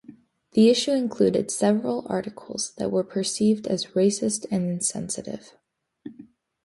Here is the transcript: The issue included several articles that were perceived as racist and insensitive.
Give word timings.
The 0.53 0.71
issue 0.71 0.93
included 0.93 1.51
several 1.51 2.07
articles 2.09 2.73
that 2.79 2.89
were 2.91 3.03
perceived 3.03 3.67
as 3.67 3.93
racist 3.95 4.47
and 4.49 4.65
insensitive. 4.67 5.55